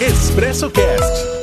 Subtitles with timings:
[0.00, 1.39] Expresso Cast.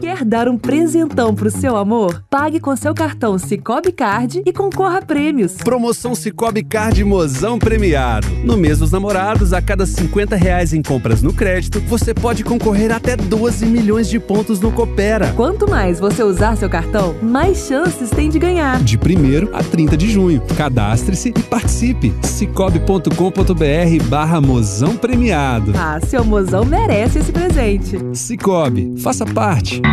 [0.00, 2.22] Quer dar um presentão pro seu amor?
[2.28, 5.54] Pague com seu cartão Cicobi Card e concorra a prêmios.
[5.54, 8.26] Promoção Cicobi Card Mozão Premiado.
[8.44, 12.92] No mês dos namorados, a cada 50 reais em compras no crédito, você pode concorrer
[12.92, 15.32] até 12 milhões de pontos no Coopera.
[15.34, 18.82] Quanto mais você usar seu cartão, mais chances tem de ganhar.
[18.82, 20.42] De 1 a 30 de junho.
[20.58, 22.12] Cadastre-se e participe.
[22.22, 25.72] cicobi.com.br barra Mozão Premiado.
[25.74, 27.98] Ah, seu mozão merece esse presente.
[28.12, 29.85] Cicobi, faça parte.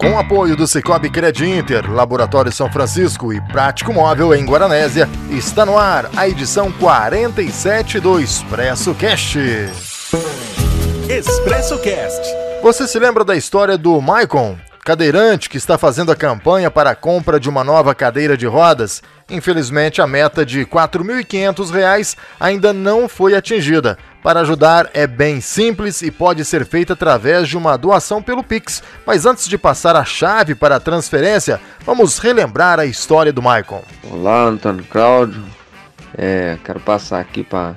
[0.00, 5.66] Com apoio do Cicobi Cred Inter, Laboratório São Francisco e Prático Móvel em Guaranésia, está
[5.66, 9.38] no ar a edição 47 do Expresso Cast.
[11.06, 12.34] Expresso Cast.
[12.62, 16.96] Você se lembra da história do Maicon, cadeirante que está fazendo a campanha para a
[16.96, 19.02] compra de uma nova cadeira de rodas?
[19.28, 23.98] Infelizmente, a meta de R$ 4.500 ainda não foi atingida.
[24.22, 28.82] Para ajudar é bem simples e pode ser feita através de uma doação pelo Pix.
[29.06, 33.82] Mas antes de passar a chave para a transferência, vamos relembrar a história do Maicon.
[34.10, 35.42] Olá, Antônio Cláudio.
[36.16, 37.76] É, quero passar aqui para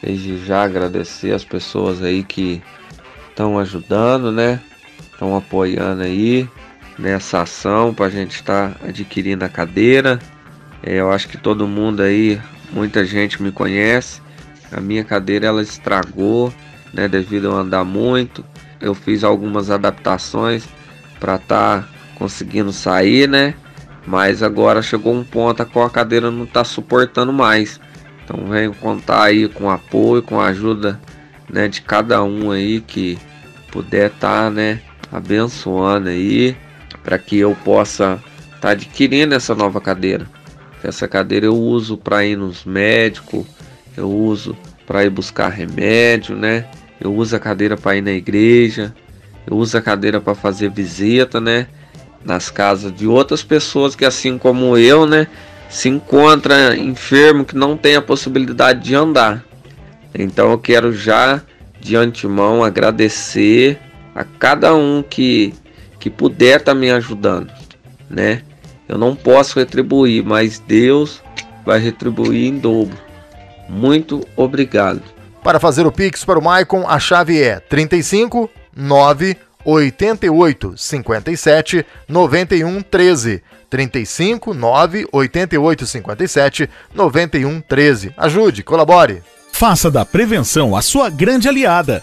[0.00, 2.62] desde já agradecer as pessoas aí que
[3.28, 4.60] estão ajudando, né?
[5.12, 6.48] Estão apoiando aí
[6.96, 10.20] nessa ação para a gente estar tá adquirindo a cadeira.
[10.82, 12.40] É, eu acho que todo mundo aí,
[12.72, 14.22] muita gente me conhece.
[14.72, 16.52] A minha cadeira ela estragou,
[16.92, 18.44] né, devido a andar muito.
[18.80, 20.68] Eu fiz algumas adaptações
[21.18, 23.54] para estar tá conseguindo sair, né?
[24.06, 27.80] Mas agora chegou um ponto a qual a cadeira não está suportando mais.
[28.24, 31.00] Então venho contar aí com apoio, com a ajuda
[31.48, 33.18] né, de cada um aí que
[33.70, 34.80] puder estar tá, né,
[35.12, 36.56] abençoando aí
[37.02, 40.26] para que eu possa estar tá adquirindo essa nova cadeira.
[40.82, 43.44] Essa cadeira eu uso para ir nos médicos,
[43.96, 46.66] eu uso para ir buscar remédio, né?
[47.00, 48.94] Eu uso a cadeira para ir na igreja,
[49.46, 51.66] eu uso a cadeira para fazer visita, né?
[52.24, 55.26] Nas casas de outras pessoas que assim como eu, né,
[55.70, 59.44] se encontra enfermo que não tem a possibilidade de andar.
[60.14, 61.40] Então eu quero já
[61.80, 63.78] de antemão agradecer
[64.14, 65.54] a cada um que
[65.98, 67.52] que puder estar tá me ajudando,
[68.08, 68.42] né?
[68.88, 71.22] Eu não posso retribuir, mas Deus
[71.64, 72.96] vai retribuir em dobro.
[73.70, 75.00] Muito obrigado.
[75.42, 82.82] Para fazer o Pix para o Maicon, a chave é 35 9 88 57 91
[82.82, 83.42] 13.
[83.70, 88.12] 35 9 88 57 91 13.
[88.16, 89.22] Ajude, colabore.
[89.52, 92.02] Faça da prevenção a sua grande aliada.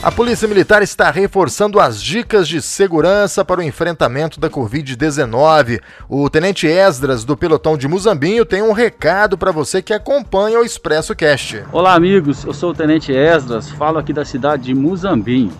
[0.00, 5.80] A Polícia Militar está reforçando as dicas de segurança para o enfrentamento da Covid-19.
[6.08, 10.64] O Tenente Esdras, do pelotão de Muzambinho, tem um recado para você que acompanha o
[10.64, 11.64] Expresso Cast.
[11.72, 12.44] Olá, amigos.
[12.44, 15.52] Eu sou o Tenente Esdras, falo aqui da cidade de Muzambinho.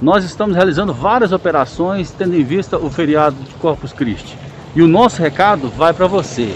[0.00, 4.36] Nós estamos realizando várias operações tendo em vista o feriado de Corpus Christi.
[4.74, 6.54] E o nosso recado vai para você.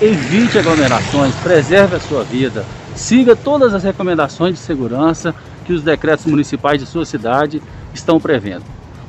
[0.00, 6.26] Evite aglomerações, preserve a sua vida Siga todas as recomendações de segurança que os decretos
[6.26, 7.62] municipais de sua cidade
[7.94, 8.64] estão prevendo.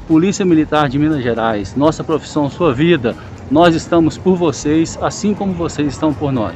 [0.08, 3.16] Polícia Militar de Minas Gerais, nossa profissão, sua vida,
[3.50, 6.56] nós estamos por vocês, assim como vocês estão por nós.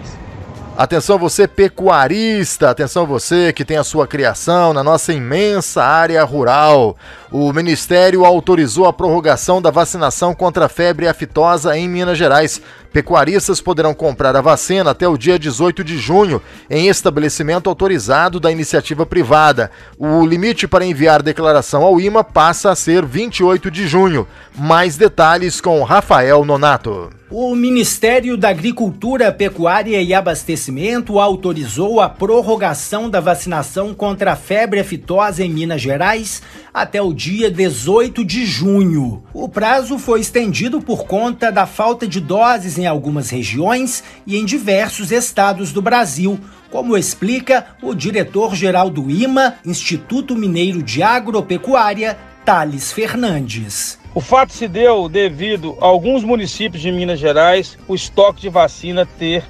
[0.77, 6.95] Atenção você pecuarista, atenção você que tem a sua criação na nossa imensa área rural.
[7.31, 12.61] O Ministério autorizou a prorrogação da vacinação contra a febre aftosa em Minas Gerais.
[12.97, 18.51] Pecuaristas poderão comprar a vacina até o dia 18 de junho em estabelecimento autorizado da
[18.51, 19.69] iniciativa privada.
[19.99, 24.27] O limite para enviar declaração ao IMA passa a ser 28 de junho.
[24.57, 27.11] Mais detalhes com Rafael Nonato.
[27.29, 34.79] O Ministério da Agricultura, Pecuária e Abastecimento autorizou a prorrogação da vacinação contra a febre
[34.79, 36.41] aftosa em Minas Gerais
[36.73, 39.23] até o dia 18 de junho.
[39.33, 44.45] O prazo foi estendido por conta da falta de doses em algumas regiões e em
[44.45, 46.39] diversos estados do Brasil,
[46.71, 53.99] como explica o diretor-geral do IMA, Instituto Mineiro de Agropecuária, Thales Fernandes.
[54.15, 59.05] O fato se deu devido a alguns municípios de Minas Gerais o estoque de vacina
[59.05, 59.43] ter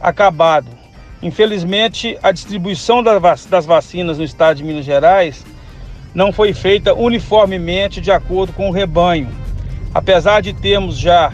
[0.00, 0.68] acabado.
[1.20, 5.44] Infelizmente, a distribuição das vacinas no estado de Minas Gerais
[6.14, 9.28] não foi feita uniformemente de acordo com o rebanho.
[9.92, 11.32] Apesar de termos já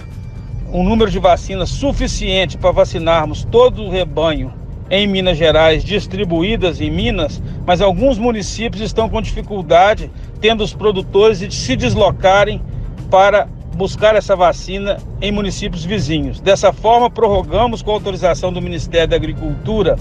[0.74, 4.52] um número de vacinas suficiente para vacinarmos todo o rebanho
[4.90, 10.10] em Minas Gerais, distribuídas em Minas, mas alguns municípios estão com dificuldade,
[10.40, 12.60] tendo os produtores de se deslocarem
[13.08, 16.40] para buscar essa vacina em municípios vizinhos.
[16.40, 19.96] Dessa forma, prorrogamos com autorização do Ministério da Agricultura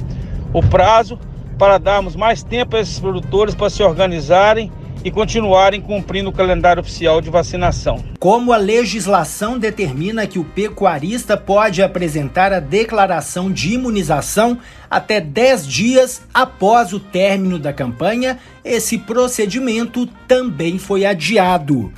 [0.52, 1.20] o prazo
[1.58, 4.72] para darmos mais tempo a esses produtores para se organizarem
[5.04, 8.04] e continuarem cumprindo o calendário oficial de vacinação.
[8.20, 14.58] Como a legislação determina que o pecuarista pode apresentar a declaração de imunização
[14.90, 21.92] até 10 dias após o término da campanha, esse procedimento também foi adiado.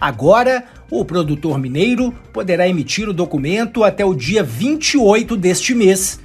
[0.00, 6.20] Agora, o produtor mineiro poderá emitir o documento até o dia 28 deste mês.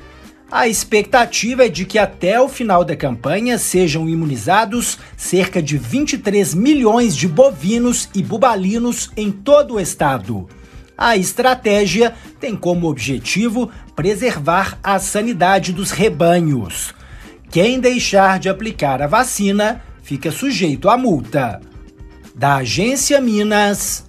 [0.51, 6.53] A expectativa é de que até o final da campanha sejam imunizados cerca de 23
[6.53, 10.49] milhões de bovinos e bubalinos em todo o estado.
[10.97, 16.93] A estratégia tem como objetivo preservar a sanidade dos rebanhos.
[17.49, 21.61] Quem deixar de aplicar a vacina fica sujeito à multa.
[22.35, 24.05] Da Agência Minas,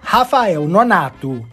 [0.00, 1.44] Rafael Nonato.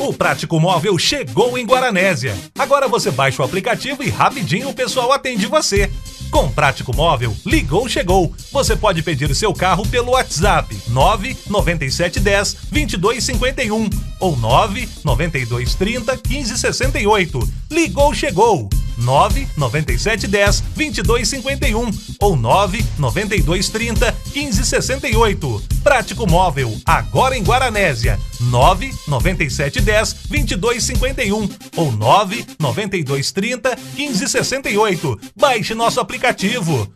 [0.00, 2.34] O Prático Móvel chegou em Guaranésia.
[2.58, 5.90] Agora você baixa o aplicativo e rapidinho o pessoal atende você.
[6.30, 8.32] Com Prático Móvel, ligou, chegou.
[8.50, 17.52] Você pode pedir o seu carro pelo WhatsApp 99710 2251 ou 99230 1568.
[17.70, 18.70] Ligou, chegou.
[19.00, 25.62] 99710 2251 ou 99230 1568.
[25.82, 28.18] Prático Móvel, agora em Guaranésia.
[28.40, 35.20] 99710 2251 ou 99230 1568.
[35.36, 36.88] Baixe nosso aplicativo.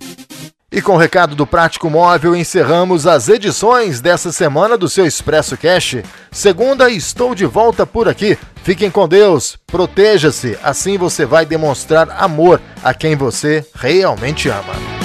[0.74, 5.56] E com o recado do Prático Móvel, encerramos as edições dessa semana do seu Expresso
[5.56, 5.98] Cash.
[6.32, 8.36] Segunda, estou de volta por aqui.
[8.64, 15.03] Fiquem com Deus, proteja-se, assim você vai demonstrar amor a quem você realmente ama.